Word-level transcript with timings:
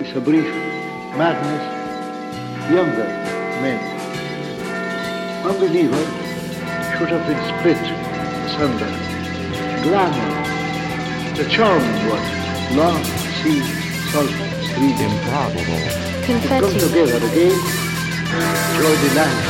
is 0.00 0.16
a 0.16 0.20
brief 0.20 0.48
madness, 1.16 1.64
younger 2.72 3.04
men. 3.60 3.80
Unbeliever 5.44 6.04
should 6.96 7.10
have 7.12 7.24
been 7.28 7.40
split 7.52 7.80
asunder. 8.48 8.88
Glamour, 9.84 10.30
the 11.36 11.44
charming 11.50 12.00
one, 12.08 12.26
long 12.76 13.04
sea, 13.40 13.60
salt 14.10 14.30
stream. 14.64 14.96
Improbable. 14.96 15.82
Confetti. 16.24 16.60
Come 16.60 16.76
together 16.78 17.20
again, 17.20 17.58
joy 18.76 18.94
delight, 19.04 19.40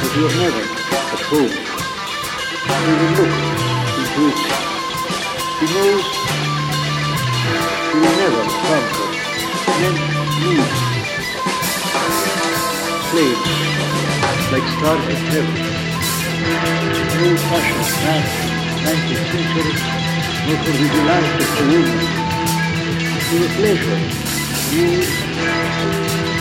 but 0.00 0.10
you 0.16 0.24
are 0.28 0.36
never 0.40 0.64
at 1.12 1.22
home. 1.28 1.54
He 2.68 2.92
will 3.00 3.12
look 3.20 3.34
into 4.00 4.22
it. 4.28 4.40
He 5.60 5.66
knows 5.74 6.06
he 7.92 7.98
will 7.98 8.16
never 8.16 8.42
conquer. 8.64 8.97
Like 13.18 14.66
stars 14.78 15.02
in 15.10 15.18
heaven. 15.26 15.58
No 17.18 17.28
passion, 17.50 17.82
man, 18.06 18.22
19th 18.86 19.26
century, 19.34 19.74
no 20.46 20.54
for 20.62 20.74
the 20.78 20.86
delight 20.94 21.26
of 21.26 21.50
a 21.50 21.64
woman. 21.66 21.98
For 23.26 23.38
the 23.42 23.50
pleasure, 23.58 23.98
you 24.70 25.02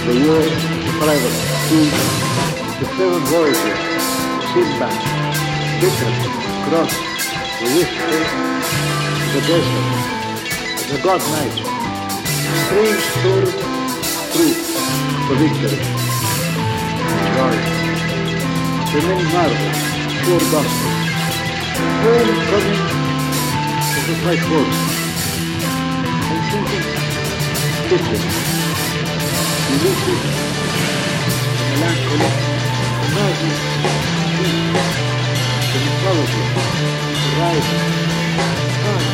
the 0.06 0.14
war, 0.22 0.46
the 0.46 0.92
food, 1.68 1.94
the 2.78 2.86
seven 2.94 3.22
voyages, 3.26 3.80
Sinbad, 4.54 5.02
Bitter, 5.82 6.14
Cross, 6.70 6.94
the 7.58 7.68
whisper, 7.74 8.22
the 9.34 9.42
desert, 9.50 9.88
the 10.92 10.98
god 11.02 11.22
night, 11.34 11.58
strange 12.68 13.04
story, 13.18 13.52
truth, 14.32 14.62
for 15.28 15.36
victory, 15.36 16.07
joy, 17.38 17.54
the 18.94 19.00
many 19.06 19.26
marvels, 19.30 19.80
pure 20.26 20.44
gospel, 20.50 20.92
homecoming 22.02 22.82
of 23.98 24.04
the 24.10 24.16
white 24.26 24.44
horse, 24.50 24.82
and 26.34 26.42
thinking, 26.50 26.86
different. 27.90 28.26
The 29.68 29.76
melancholy, 31.80 32.32
magic, 33.14 33.58
the 35.72 35.80
mythology, 35.86 36.44
the 37.22 37.30
rising, 37.38 37.86
time, 38.82 39.06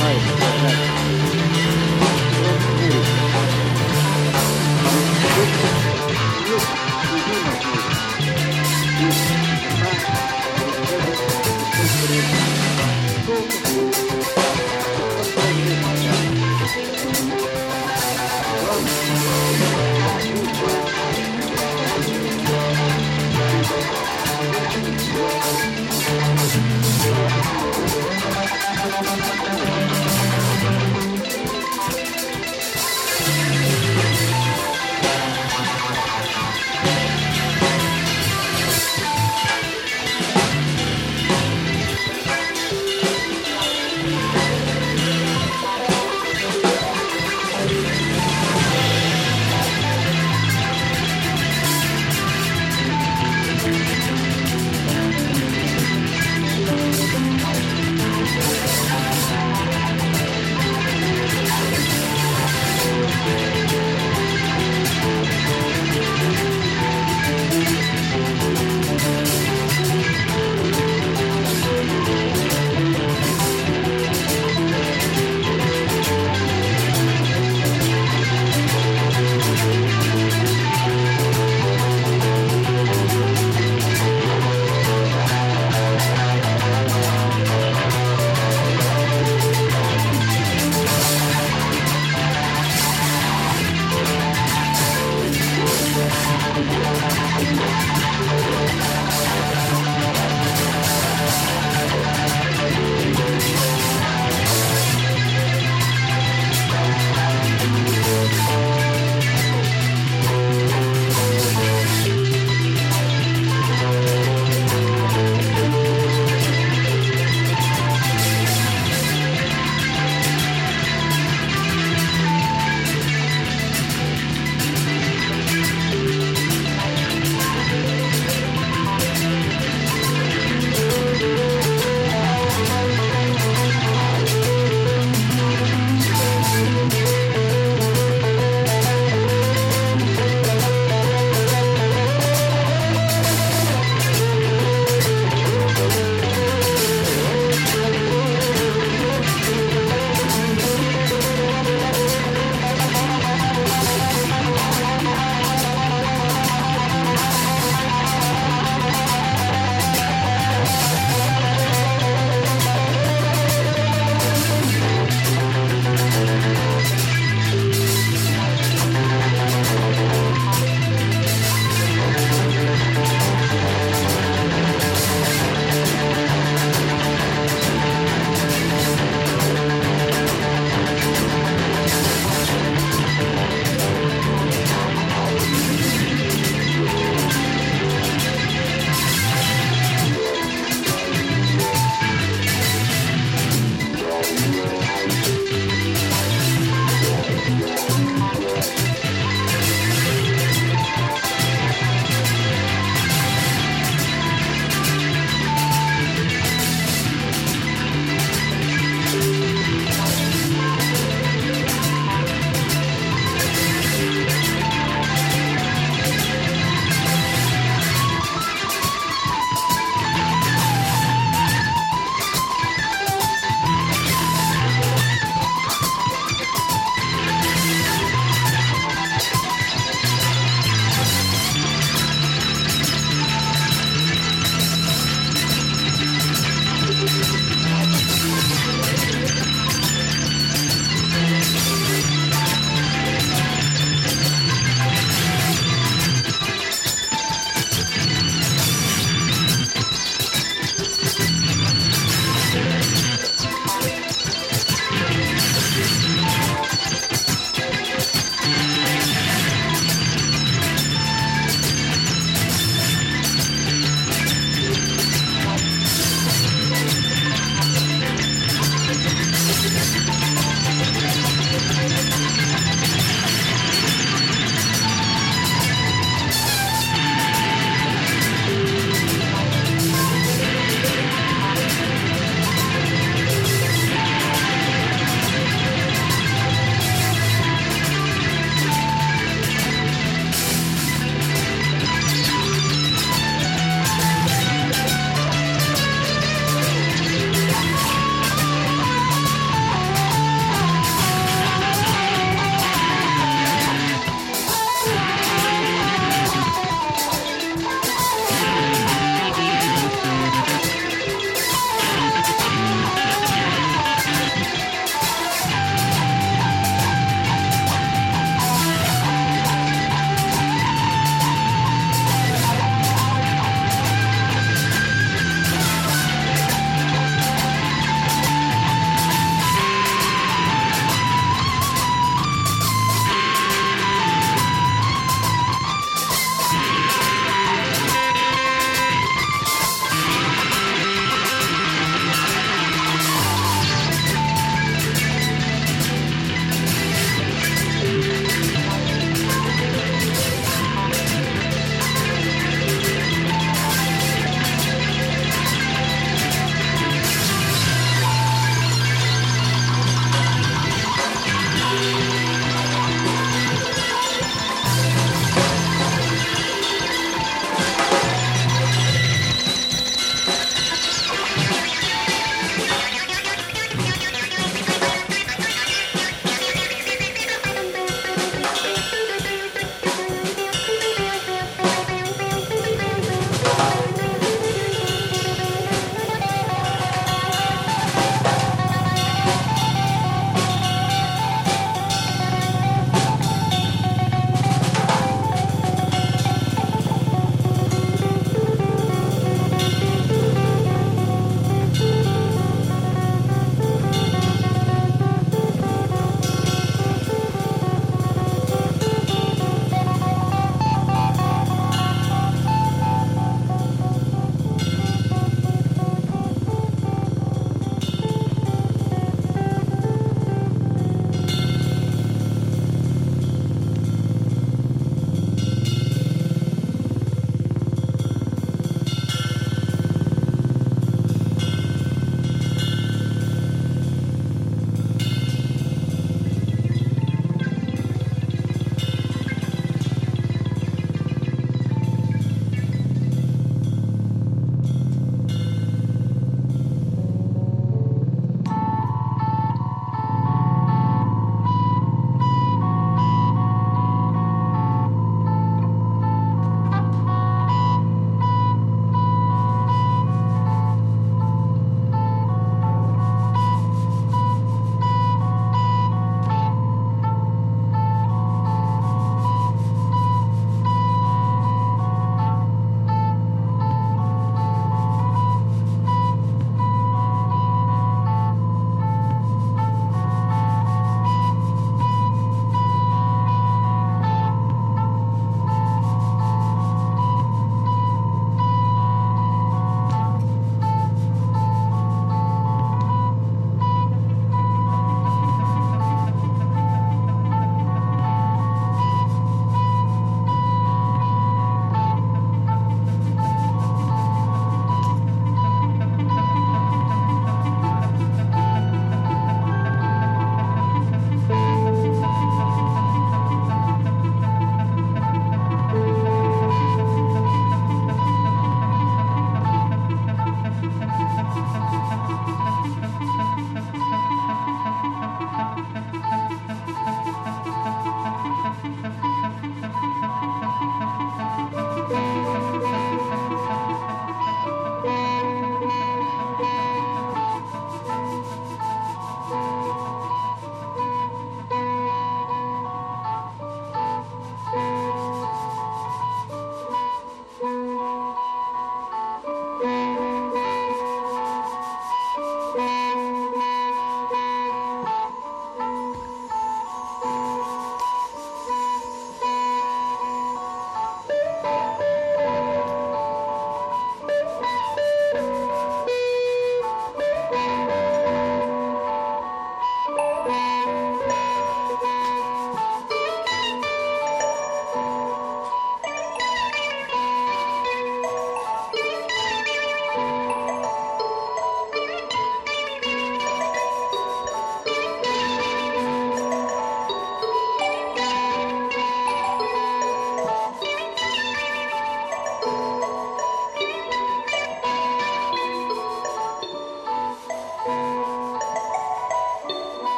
time, 0.00 0.44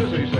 Mississippi. 0.00 0.39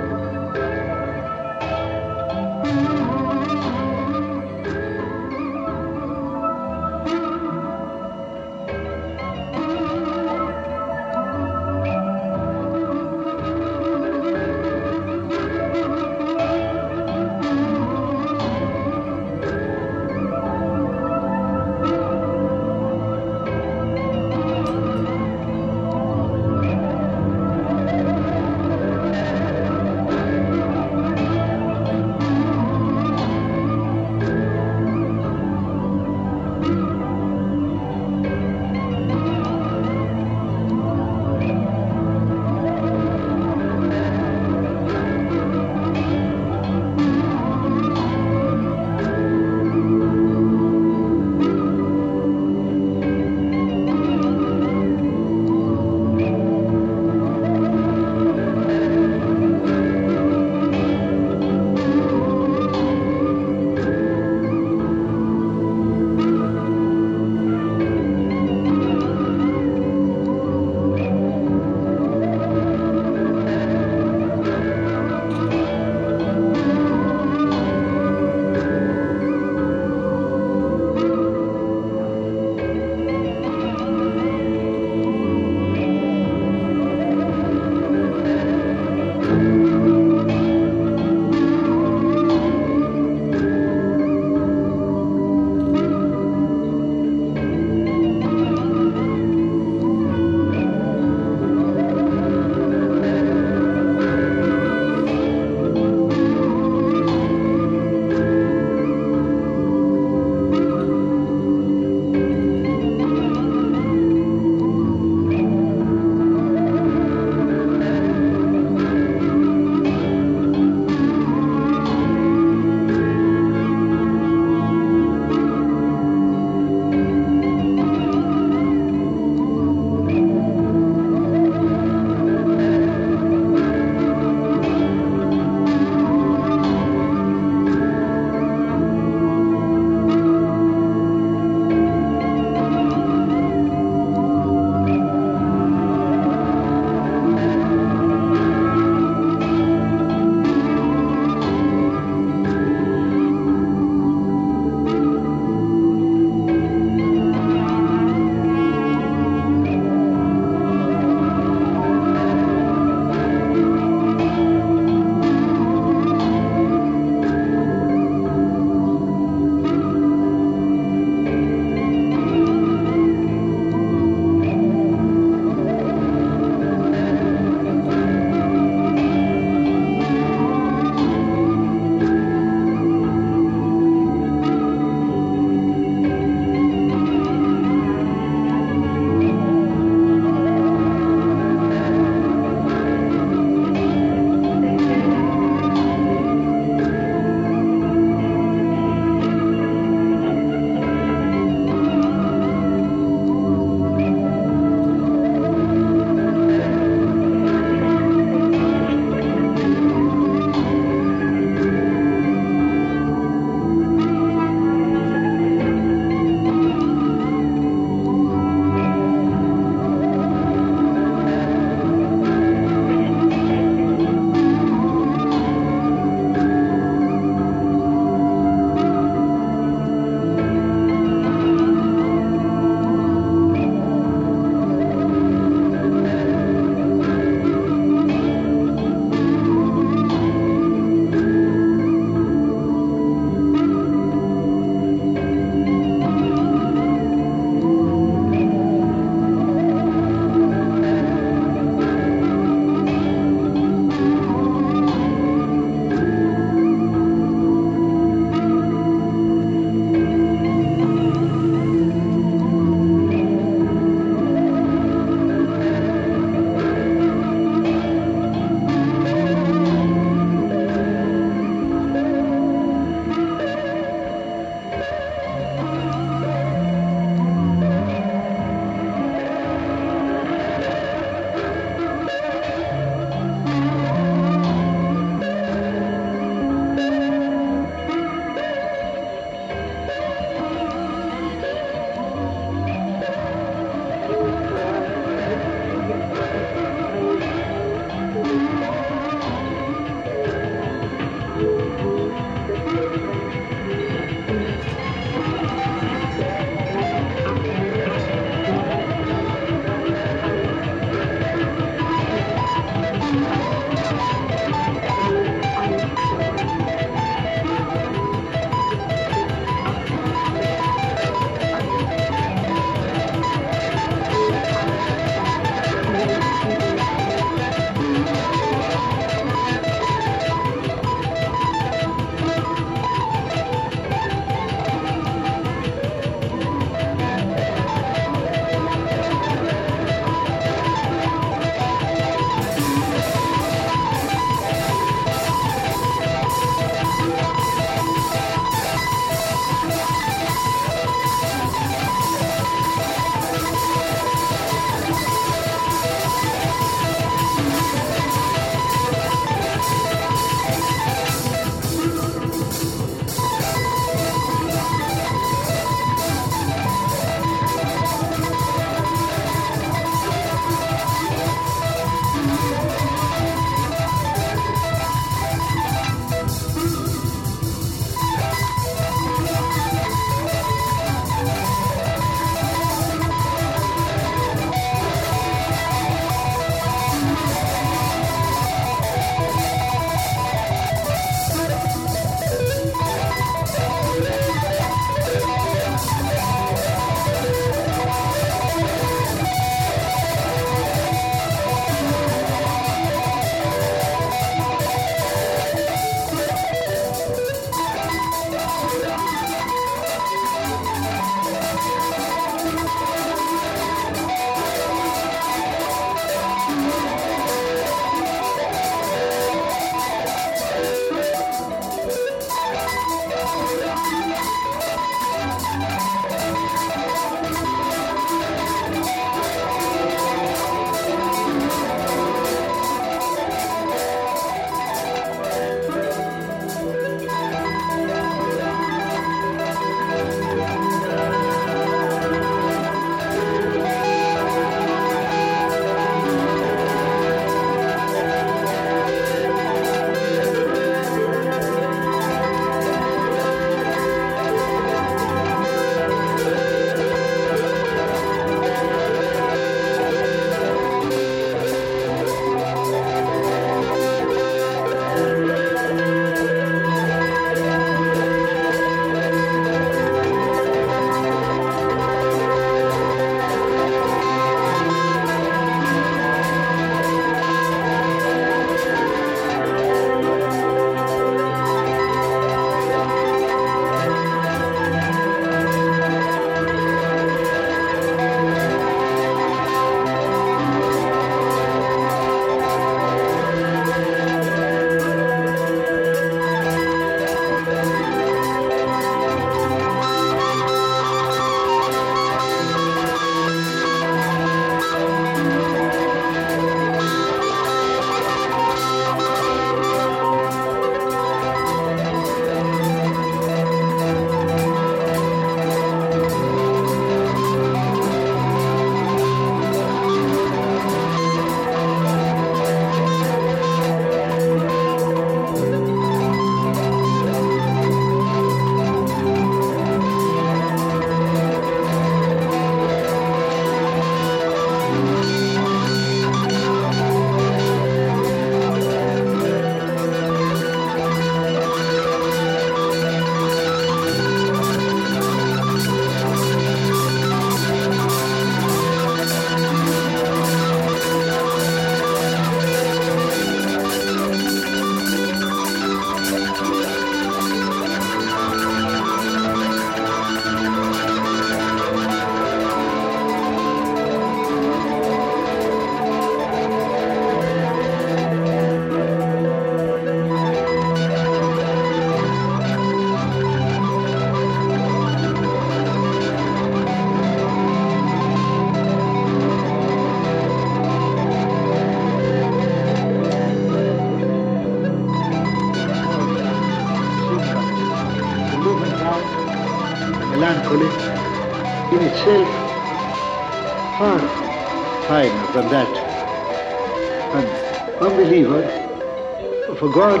A 599.68 599.72
God 599.72 600.00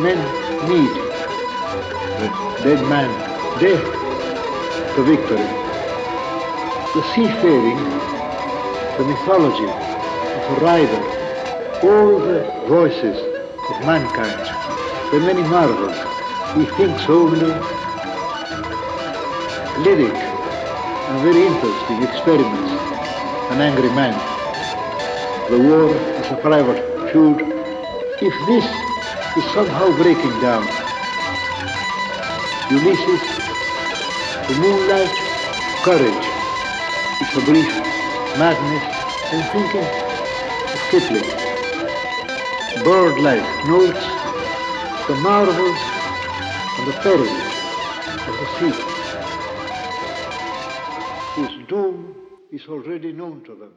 men 0.00 0.20
need. 0.66 0.94
The 2.18 2.28
dead 2.64 2.80
man, 2.88 3.10
death 3.60 3.84
to 4.94 5.02
victory. 5.02 5.46
The 6.94 7.02
seafaring, 7.14 7.78
the 8.98 9.04
mythology 9.04 9.72
a 10.50 10.54
rider, 10.56 11.02
all 11.82 12.18
the 12.18 12.40
voices 12.66 13.18
of 13.70 13.86
mankind, 13.86 14.44
the 15.12 15.20
many 15.20 15.42
marvels, 15.42 15.98
he 16.56 16.64
thinks 16.76 17.08
only 17.08 17.52
lyric 19.78 20.20
and 21.08 21.22
very 21.22 21.46
interesting 21.46 22.02
experiments, 22.02 22.70
an 23.52 23.60
angry 23.60 23.90
man, 23.90 24.18
the 25.50 25.58
war 25.58 25.94
as 26.20 26.32
a 26.32 26.36
private 26.36 27.10
feud. 27.12 27.51
If 28.24 28.46
this 28.46 28.64
is 29.36 29.52
somehow 29.52 29.90
breaking 29.98 30.40
down, 30.40 30.68
Ulysses, 32.70 33.20
the 34.46 34.54
moonlight, 34.54 35.16
courage, 35.84 36.24
is 37.20 37.36
a 37.36 37.40
brief 37.40 37.72
madness 38.38 38.84
and 39.32 39.42
thinking 39.50 39.82
of 39.82 40.80
Kipling. 40.92 42.84
Bird-like 42.84 43.64
notes, 43.64 44.06
the 45.08 45.16
marvels 45.16 45.82
and 46.78 46.86
the 46.86 46.92
perils 47.02 47.42
of 48.28 48.38
the 48.38 48.46
sea 48.56 49.02
whose 51.34 51.68
doom 51.68 52.14
is 52.52 52.62
already 52.68 53.10
known 53.10 53.42
to 53.46 53.56
them. 53.56 53.72